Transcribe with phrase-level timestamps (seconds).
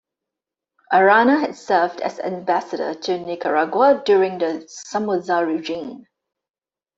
[0.91, 6.07] Arana had served as the ambassador to Nicaragua during the Somoza regime.